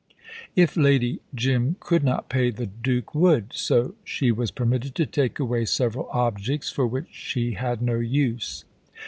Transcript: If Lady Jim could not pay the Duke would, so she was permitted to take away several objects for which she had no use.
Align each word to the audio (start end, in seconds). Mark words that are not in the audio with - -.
If 0.55 0.75
Lady 0.75 1.19
Jim 1.35 1.75
could 1.79 2.03
not 2.03 2.27
pay 2.27 2.49
the 2.49 2.65
Duke 2.65 3.13
would, 3.13 3.53
so 3.53 3.93
she 4.03 4.31
was 4.31 4.49
permitted 4.49 4.95
to 4.95 5.05
take 5.05 5.37
away 5.37 5.63
several 5.65 6.09
objects 6.11 6.71
for 6.71 6.87
which 6.87 7.09
she 7.11 7.51
had 7.51 7.83
no 7.83 7.99
use. 7.99 8.65